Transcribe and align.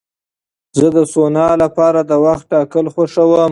زه 0.77 0.87
د 0.97 0.99
سونا 1.13 1.47
لپاره 1.63 1.99
د 2.09 2.11
وخت 2.25 2.45
ټاکل 2.51 2.85
خوښوم. 2.93 3.49